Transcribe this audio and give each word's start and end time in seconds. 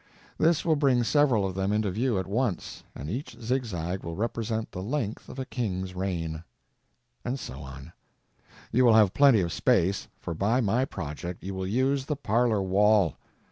This 0.39 0.65
will 0.65 0.75
bring 0.75 1.03
several 1.03 1.45
of 1.45 1.53
them 1.53 1.71
into 1.71 1.91
view 1.91 2.17
at 2.17 2.25
once, 2.25 2.83
and 2.95 3.07
each 3.07 3.37
zigzag 3.39 4.03
will 4.03 4.15
represent 4.15 4.71
the 4.71 4.81
length 4.81 5.29
of 5.29 5.37
a 5.37 5.45
king's 5.45 5.93
reign. 5.93 6.43
And 7.23 7.37
so 7.39 7.59
on. 7.61 7.93
You 8.71 8.83
will 8.83 8.95
have 8.95 9.13
plenty 9.13 9.41
of 9.41 9.53
space, 9.53 10.07
for 10.19 10.33
by 10.33 10.59
my 10.59 10.85
project 10.85 11.43
you 11.43 11.53
will 11.53 11.67
use 11.67 12.05
the 12.07 12.15
parlor 12.15 12.63
wall. 12.63 13.15